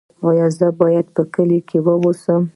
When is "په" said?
1.15-1.21